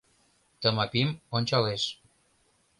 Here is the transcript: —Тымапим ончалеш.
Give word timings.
—Тымапим 0.61 1.09
ончалеш. 1.35 1.83